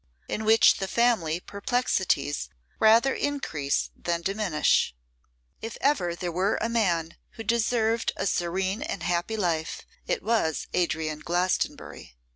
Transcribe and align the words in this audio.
In 0.27 0.45
Which 0.45 0.77
the 0.77 0.87
Family 0.87 1.39
Perplexities 1.39 2.49
Rather 2.79 3.13
Increase 3.13 3.91
than 3.95 4.23
Diminish. 4.23 4.95
IF 5.61 5.77
EVER 5.79 6.15
there 6.15 6.31
were 6.31 6.57
a 6.59 6.67
man 6.69 7.17
who 7.33 7.43
deserved 7.43 8.11
a 8.17 8.25
serene 8.25 8.81
and 8.81 9.03
happy 9.03 9.37
life 9.37 9.83
it 10.07 10.23
was 10.23 10.65
Adrian 10.73 11.19
Glastonbury. 11.19 12.15